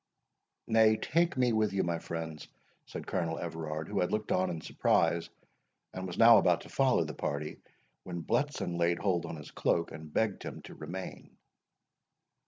"Nay, 0.65 0.97
take 0.97 1.37
me 1.37 1.53
with 1.53 1.73
you, 1.73 1.83
my 1.83 1.99
friends," 1.99 2.47
said 2.87 3.05
Colonel 3.05 3.37
Everard, 3.37 3.87
who 3.87 3.99
had 3.99 4.11
looked 4.11 4.31
on 4.31 4.49
in 4.49 4.59
surprise, 4.59 5.29
and 5.93 6.07
was 6.07 6.17
now 6.17 6.39
about 6.39 6.61
to 6.61 6.69
follow 6.69 7.03
the 7.03 7.13
party, 7.13 7.59
when 8.01 8.23
Bletson 8.23 8.79
laid 8.79 8.97
hold 8.97 9.27
on 9.27 9.35
his 9.37 9.51
cloak, 9.51 9.91
and 9.91 10.11
begged 10.11 10.41
him 10.41 10.63
to 10.63 10.73
remain. 10.73 11.37